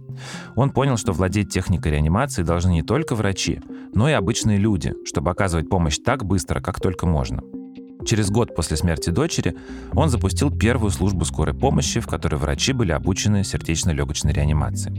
[0.56, 3.62] Он понял, что владеть техникой реанимации должны не только врачи,
[3.94, 7.42] но и обычные люди, чтобы оказывать помощь так быстро, как только можно.
[8.06, 9.56] Через год после смерти дочери
[9.94, 14.94] он запустил первую службу скорой помощи, в которой врачи были обучены сердечно-легочной реанимации.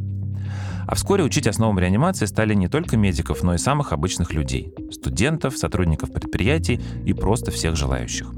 [0.87, 5.59] А вскоре учить основам реанимации стали не только медиков, но и самых обычных людей– студентов,
[5.59, 8.33] сотрудников предприятий и просто всех желающих.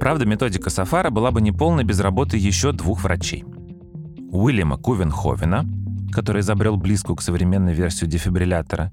[0.00, 3.44] Правда, методика Сафара была бы неполной без работы еще двух врачей.
[4.32, 5.64] Уильяма Кувенховена,
[6.10, 8.90] который изобрел близкую к современной версию дефибриллятора,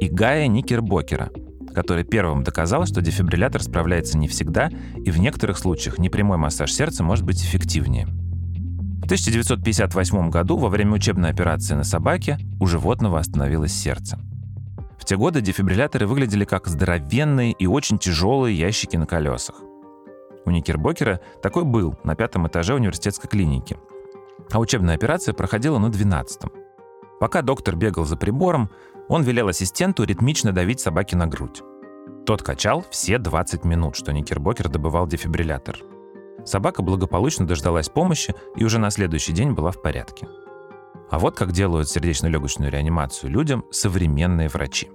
[0.00, 1.30] и Гая Никербокера,
[1.74, 7.04] который первым доказал, что дефибриллятор справляется не всегда, и в некоторых случаях непрямой массаж сердца
[7.04, 8.08] может быть эффективнее–
[9.08, 14.18] 1958 году во время учебной операции на собаке у животного остановилось сердце.
[14.98, 19.62] В те годы дефибрилляторы выглядели как здоровенные и очень тяжелые ящики на колесах.
[20.44, 23.78] У Никербокера такой был на пятом этаже университетской клиники.
[24.50, 26.52] А учебная операция проходила на двенадцатом.
[27.18, 28.68] Пока доктор бегал за прибором,
[29.08, 31.62] он велел ассистенту ритмично давить собаке на грудь.
[32.26, 35.78] Тот качал все 20 минут, что Никербокер добывал дефибриллятор.
[36.44, 40.28] Собака благополучно дождалась помощи и уже на следующий день была в порядке.
[41.10, 44.90] А вот как делают сердечно-легочную реанимацию людям современные врачи.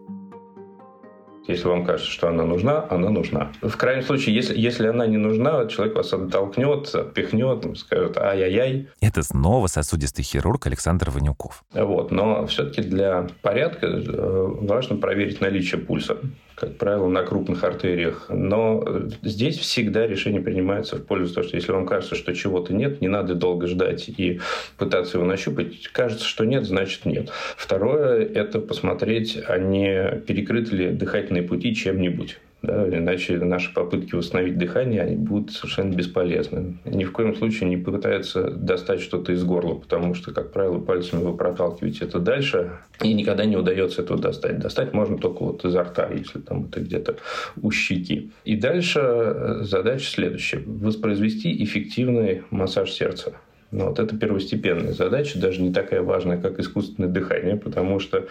[1.48, 3.52] Если вам кажется, что она нужна, она нужна.
[3.62, 8.88] В крайнем случае, если, если она не нужна, человек вас оттолкнет, отпихнет, скажет ай-яй-яй.
[9.02, 11.66] Это снова сосудистый хирург Александр Ванюков.
[11.74, 12.12] Вот.
[12.12, 16.18] Но все-таки для порядка э, важно проверить наличие пульса
[16.56, 18.28] как правило, на крупных артериях.
[18.30, 18.84] Но
[19.22, 23.08] здесь всегда решение принимается в пользу того, что если вам кажется, что чего-то нет, не
[23.08, 24.40] надо долго ждать и
[24.78, 25.88] пытаться его нащупать.
[25.88, 27.30] Кажется, что нет, значит нет.
[27.58, 32.38] Второе– это посмотреть, а не перекрыты ли дыхательные пути чем-нибудь.
[32.64, 36.78] Да, иначе наши попытки восстановить дыхание они будут совершенно бесполезны.
[36.86, 41.24] Ни в коем случае не пытается достать что-то из горла, потому что, как правило, пальцами
[41.24, 42.72] вы проталкиваете это дальше,
[43.02, 44.60] и никогда не удается этого достать.
[44.60, 47.18] Достать можно только вот изо рта, если там это где-то
[47.62, 48.32] у щеки.
[48.46, 50.64] И дальше э, задача следующая.
[50.66, 53.34] Воспроизвести эффективный массаж сердца.
[53.74, 58.28] Но вот это первостепенная задача, даже не такая важная, как искусственное дыхание, потому что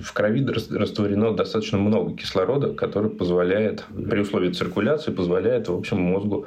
[0.00, 6.46] в крови растворено достаточно много кислорода, который позволяет, при условии циркуляции, позволяет, в общем, мозгу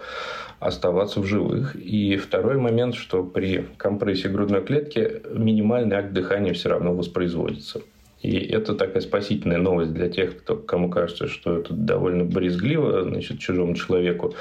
[0.60, 1.76] оставаться в живых.
[1.76, 7.82] И второй момент, что при компрессии грудной клетки минимальный акт дыхания все равно воспроизводится.
[8.22, 13.40] И это такая спасительная новость для тех, кто, кому кажется, что это довольно брезгливо, значит,
[13.40, 14.36] чужому человеку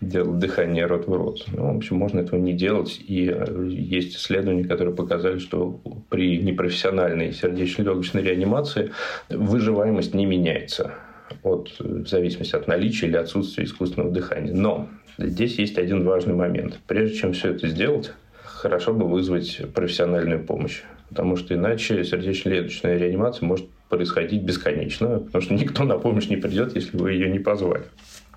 [0.00, 1.44] делать дыхание рот в рот.
[1.52, 2.98] Ну, в общем, можно этого не делать.
[3.06, 8.92] И э, есть исследования, которые показали, что при непрофессиональной сердечно-легочной реанимации
[9.28, 10.94] выживаемость не меняется
[11.42, 14.54] от, в зависимости от наличия или отсутствия искусственного дыхания.
[14.54, 16.78] Но здесь есть один важный момент.
[16.86, 23.46] Прежде чем все это сделать, хорошо бы вызвать профессиональную помощь потому что иначе сердечно-легочная реанимация
[23.46, 27.84] может происходить бесконечно, потому что никто на помощь не придет, если вы ее не позвали.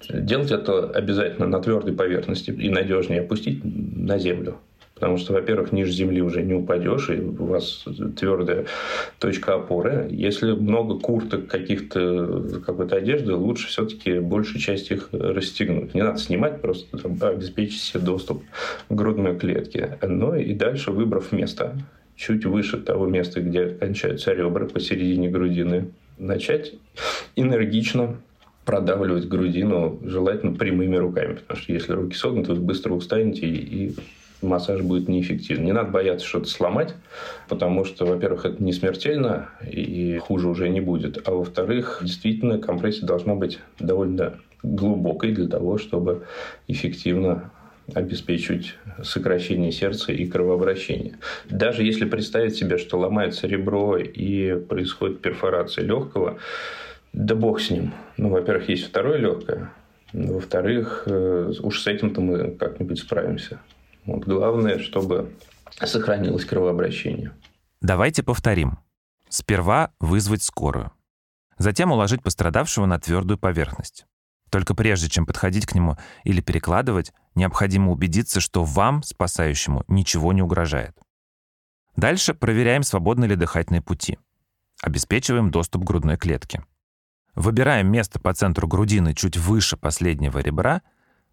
[0.10, 4.58] Делать это обязательно на твердой поверхности и надежнее опустить на землю.
[4.99, 7.86] Потому что, во-первых, ниже земли уже не упадешь, и у вас
[8.17, 8.65] твердая
[9.17, 10.08] точка опоры.
[10.12, 15.93] Если много курток каких-то, какой-то одежды, лучше все-таки большую часть их расстегнуть.
[15.93, 18.43] Не надо снимать, просто там, обеспечить себе доступ
[18.89, 19.97] к грудной клетке.
[20.01, 21.77] Ну и дальше, выбрав место,
[22.19, 26.73] чуть выше того места, где кончаются ребра, посередине грудины, начать
[27.38, 28.17] энергично
[28.65, 33.95] продавливать грудину, желательно прямыми руками, потому что если руки согнуты, вы быстро устанете и
[34.41, 35.63] массаж будет неэффективен.
[35.63, 36.93] Не надо бояться что-то сломать,
[37.47, 43.08] потому что, во-первых, это не смертельно и хуже уже не будет, а во-вторых, действительно компрессия
[43.08, 46.25] должна быть довольно глубокой для того, чтобы
[46.67, 47.51] эффективно
[47.95, 51.17] обеспечивать сокращение сердца и кровообращение.
[51.49, 56.39] Даже если представить себе, что ломается ребро и происходит перфорация легкого,
[57.13, 57.93] да бог с ним.
[58.17, 59.71] Ну, во-первых, есть второе легкое,
[60.13, 63.60] во-вторых, э, уж с этим-то мы как-нибудь справимся.
[64.06, 65.32] Вот главное, чтобы
[65.71, 67.32] сохранилось кровообращение.
[67.82, 68.80] Давайте повторим.
[69.30, 70.91] Сперва вызвать скорую.
[71.58, 74.06] Затем уложить пострадавшего на твердую поверхность.
[74.49, 80.41] Только прежде, чем подходить к нему или перекладывать, необходимо убедиться, что вам, спасающему, ничего не
[80.41, 80.97] угрожает.
[81.95, 84.17] Дальше проверяем, свободны ли дыхательные пути.
[84.81, 86.63] Обеспечиваем доступ к грудной клетке.
[87.35, 90.81] Выбираем место по центру грудины чуть выше последнего ребра,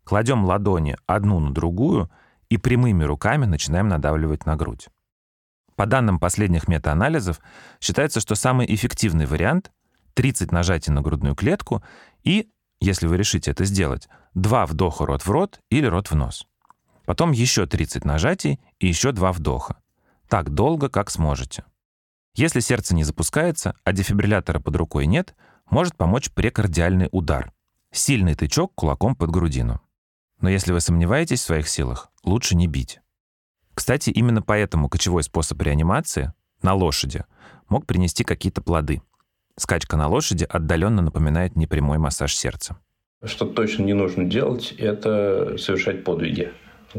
[0.05, 2.11] кладем ладони одну на другую
[2.49, 4.89] и прямыми руками начинаем надавливать на грудь.
[5.75, 7.41] По данным последних метаанализов,
[7.81, 9.73] считается, что самый эффективный вариант—
[10.15, 11.85] 30 нажатий на грудную клетку
[12.25, 12.49] и
[12.81, 16.47] если вы решите это сделать, два вдоха рот в рот или рот в нос.
[17.05, 19.77] Потом еще 30 нажатий и еще два вдоха.
[20.29, 21.65] Так долго, как сможете.
[22.35, 25.35] Если сердце не запускается, а дефибриллятора под рукой нет,
[25.71, 27.53] может помочь прекардиальный удар.
[27.93, 29.81] Сильный тычок кулаком под грудину.
[30.41, 33.01] Но если вы сомневаетесь в своих силах, лучше не бить.
[33.73, 37.25] Кстати, именно поэтому кочевой способ реанимации на лошади
[37.69, 39.01] мог принести какие-то плоды–
[39.59, 42.77] Скачка на лошади отдаленно напоминает непрямой массаж сердца.
[43.25, 46.53] Что точно не нужно делать, это совершать подвиги.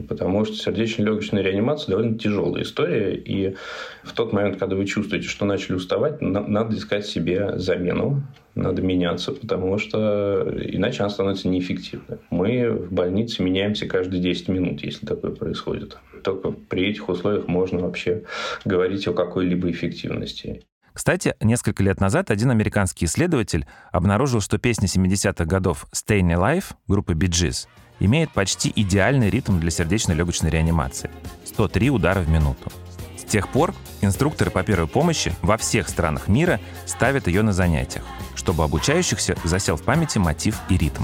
[0.09, 3.15] Потому что сердечно-легочная реанимация довольно тяжелая история.
[3.15, 3.55] И
[4.03, 9.31] в тот момент, когда вы чувствуете, что начали уставать, надо искать себе замену, надо меняться,
[9.31, 12.17] потому что иначе она становится неэффективной.
[12.31, 15.97] Мы в больнице меняемся каждые 10 минут, если такое происходит.
[16.23, 18.23] Только при этих условиях можно вообще
[18.65, 20.63] говорить о какой-либо эффективности.
[20.97, 27.13] Кстати, несколько лет назад один американский исследователь обнаружил, что песня 70-х годов «Staying Alive» группы
[27.13, 27.67] Bee Gees
[27.99, 31.11] имеет почти идеальный ритм для сердечно-легочной реанимации–
[31.45, 32.71] 103 удара в минуту.
[33.15, 38.03] С тех пор инструкторы по первой помощи во всех странах мира ставят ее на занятиях,
[38.33, 41.03] чтобы обучающихся засел в памяти мотив и ритм.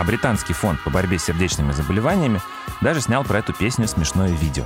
[0.00, 2.40] А британский фонд по борьбе с сердечными заболеваниями
[2.80, 4.64] даже снял про эту песню смешное видео.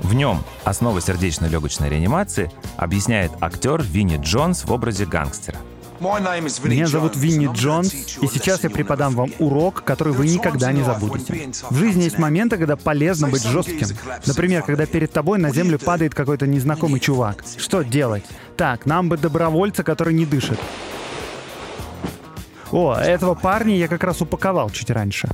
[0.00, 5.58] В нем основы сердечно-легочной реанимации объясняет актер Винни Джонс в образе гангстера.
[6.00, 11.52] Меня зовут Винни Джонс, и сейчас я преподам вам урок, который вы никогда не забудете.
[11.70, 13.86] В жизни есть моменты, когда полезно быть жестким.
[14.26, 17.44] Например, когда перед тобой на землю падает какой-то незнакомый чувак.
[17.58, 18.24] Что делать?
[18.56, 20.58] Так, нам бы добровольца, который не дышит.
[22.74, 25.28] О, этого парня я как раз упаковал чуть раньше.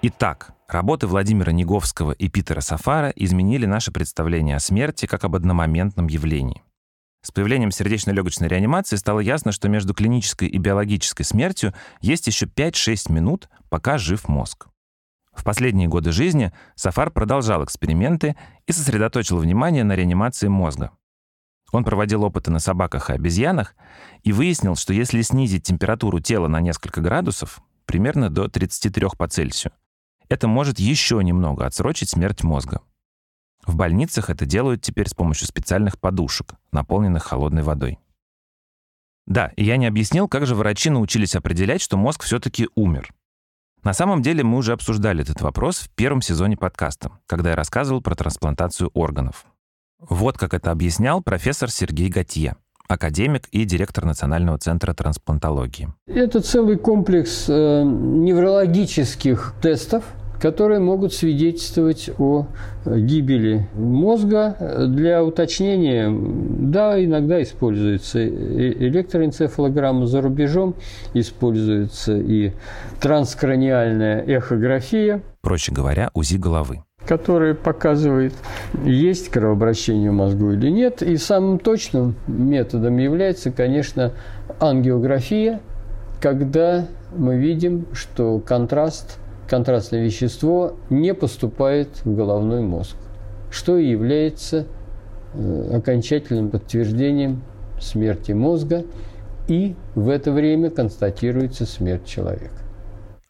[0.00, 6.06] Итак, работы Владимира Неговского и Питера Сафара изменили наше представление о смерти как об одномоментном
[6.06, 6.62] явлении.
[7.20, 13.10] С появлением сердечно-легочной реанимации стало ясно, что между клинической и биологической смертью есть еще 5-6
[13.10, 14.68] минут, пока жив мозг.
[15.32, 18.36] В последние годы жизни Сафар продолжал эксперименты
[18.68, 20.92] и сосредоточил внимание на реанимации мозга.
[21.74, 23.74] Он проводил опыты на собаках и обезьянах
[24.22, 29.72] и выяснил, что если снизить температуру тела на несколько градусов, примерно до 33 по Цельсию,
[30.28, 32.80] это может еще немного отсрочить смерть мозга.
[33.66, 37.98] В больницах это делают теперь с помощью специальных подушек, наполненных холодной водой.
[39.26, 43.12] Да, и я не объяснил, как же врачи научились определять, что мозг все-таки умер.
[43.82, 48.00] На самом деле мы уже обсуждали этот вопрос в первом сезоне подкаста, когда я рассказывал
[48.00, 49.44] про трансплантацию органов.
[50.08, 52.56] Вот как это объяснял профессор Сергей Готье,
[52.88, 55.88] академик и директор Национального центра трансплантологии.
[56.06, 60.04] Это целый комплекс э, неврологических тестов,
[60.40, 62.46] которые могут свидетельствовать о
[62.84, 64.86] гибели мозга.
[64.88, 70.74] Для уточнения, да, иногда используется электроэнцефалограмма за рубежом,
[71.14, 72.52] используется и
[73.00, 75.22] транскраниальная эхография.
[75.40, 78.34] Проще говоря, УЗИ головы который показывает,
[78.84, 81.02] есть кровообращение в мозгу или нет.
[81.02, 84.12] И самым точным методом является, конечно,
[84.58, 85.60] ангиография,
[86.20, 92.96] когда мы видим, что контраст, контрастное вещество не поступает в головной мозг,
[93.50, 94.66] что и является
[95.34, 97.42] э, окончательным подтверждением
[97.80, 98.84] смерти мозга,
[99.46, 102.54] и в это время констатируется смерть человека.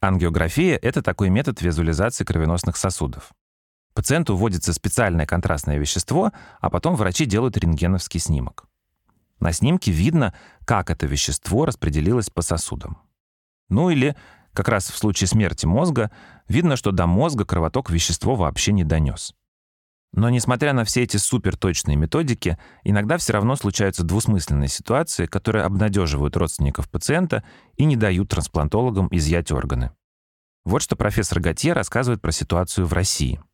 [0.01, 3.33] Ангиография– это такой метод визуализации кровеносных сосудов.
[3.95, 8.67] Пациенту вводится специальное контрастное вещество, а потом врачи делают рентгеновский снимок.
[9.39, 10.35] На снимке видно,
[10.65, 12.99] как это вещество распределилось по сосудам.
[13.69, 14.17] Ну или,
[14.53, 16.11] как раз в случае смерти мозга,
[16.49, 19.33] видно, что до мозга кровоток вещество вообще не донес.
[20.13, 26.37] Но несмотря на все эти суперточные методики, иногда все равно случаются двусмысленные ситуации, которые обнадеживают
[26.37, 27.45] родственников пациента
[27.77, 29.93] и не дают трансплантологам изъять органы.
[30.65, 33.41] Вот что профессор Готье рассказывает про ситуацию в России–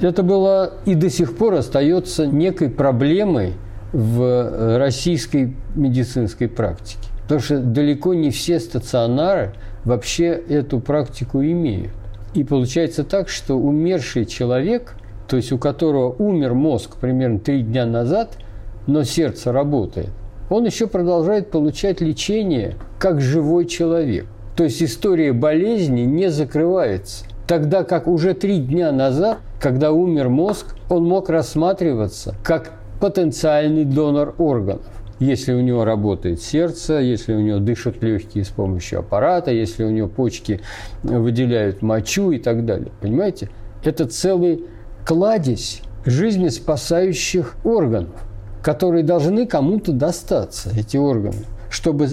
[0.00, 3.54] это было и до сих пор остается некой проблемой
[3.92, 7.08] в э, российской медицинской практике.
[7.22, 9.54] Потому что далеко не все стационары
[9.84, 11.92] вообще эту практику имеют.
[12.34, 14.94] И получается так, что умерший человек,
[15.28, 18.38] то есть у которого умер мозг примерно три дня назад,
[18.86, 20.10] но сердце работает,
[20.50, 24.26] он еще продолжает получать лечение как живой человек.
[24.56, 27.24] То есть история болезни не закрывается.
[27.46, 34.34] Тогда как уже три дня назад, когда умер мозг, он мог рассматриваться как потенциальный донор
[34.38, 34.86] органов.
[35.18, 39.90] Если у него работает сердце, если у него дышат легкие с помощью аппарата, если у
[39.90, 40.60] него почки
[41.02, 42.90] выделяют мочу и так далее.
[43.00, 43.50] Понимаете?
[43.84, 44.64] Это целый
[45.04, 48.20] кладезь жизнеспасающих органов,
[48.62, 52.06] которые должны кому-то достаться, эти органы чтобы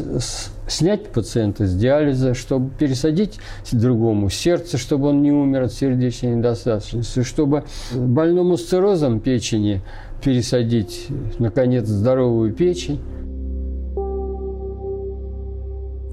[0.69, 3.39] снять пациента с диализа, чтобы пересадить
[3.71, 7.63] другому сердце, чтобы он не умер от сердечной недостаточности, чтобы
[7.93, 9.81] больному с циррозом печени
[10.23, 11.07] пересадить,
[11.39, 12.99] наконец, здоровую печень.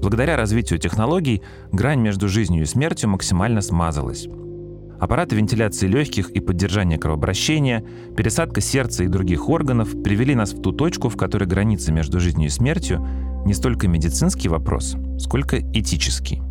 [0.01, 1.41] Благодаря развитию технологий
[1.71, 4.27] грань между жизнью и смертью максимально смазалась.
[4.99, 7.83] Аппараты вентиляции легких и поддержания кровообращения,
[8.15, 12.47] пересадка сердца и других органов привели нас в ту точку, в которой граница между жизнью
[12.47, 13.07] и смертью
[13.45, 16.41] не столько медицинский вопрос, сколько этический.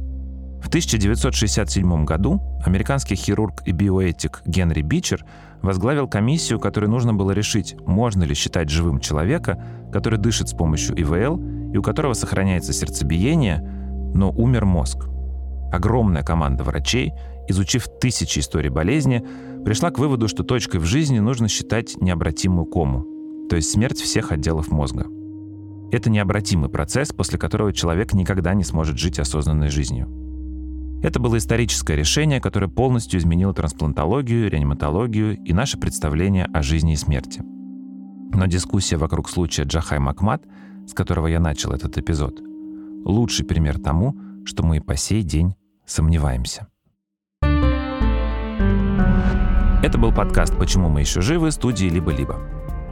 [0.62, 5.24] В 1967 году американский хирург и биоэтик Генри Бичер
[5.62, 11.00] возглавил комиссию, которой нужно было решить, можно ли считать живым человека, который дышит с помощью
[11.00, 13.58] ИВЛ и у которого сохраняется сердцебиение,
[14.14, 15.08] но умер мозг.
[15.72, 17.12] Огромная команда врачей,
[17.48, 19.24] изучив тысячи историй болезни,
[19.64, 23.06] пришла к выводу, что точкой в жизни нужно считать необратимую кому.
[23.48, 25.06] то есть смерть всех отделов мозга.
[25.92, 30.08] Это необратимый процесс, после которого человек никогда не сможет жить осознанной жизнью.
[31.02, 36.96] Это было историческое решение, которое полностью изменило трансплантологию, реаниматологию и наше представление о жизни и
[36.96, 37.42] смерти.
[38.34, 40.42] Но дискуссия вокруг случая Джахай Макмат,
[40.88, 42.40] с которого я начал этот эпизод,
[43.04, 46.66] лучший пример тому, что мы и по сей день сомневаемся.
[49.82, 52.38] Это был подкаст «Почему мы еще живы» студии «Либо-либо».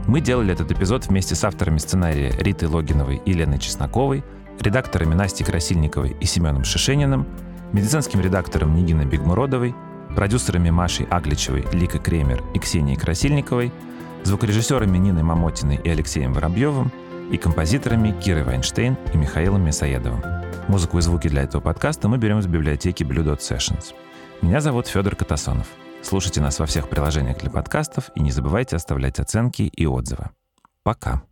[0.07, 4.23] Мы делали этот эпизод вместе с авторами сценария Ритой Логиновой и Леной Чесноковой,
[4.59, 7.25] редакторами Настей Красильниковой и Семеном Шишениным,
[7.73, 9.75] медицинским редактором Нигиной Бигмуродовой,
[10.15, 13.71] продюсерами Машей Агличевой, Ликой Кремер и Ксенией Красильниковой,
[14.23, 16.91] звукорежиссерами Ниной Мамотиной и Алексеем Воробьевым
[17.31, 20.21] и композиторами Кирой Вайнштейн и Михаилом Мясоедовым.
[20.67, 23.93] Музыку и звуки для этого подкаста мы берем из библиотеки Blue Dot Sessions.
[24.41, 25.67] Меня зовут Федор Катасонов.
[26.05, 30.29] Слушайте нас во всех приложениях для подкастов и не забывайте оставлять оценки и отзывы.
[30.83, 31.23] Пока.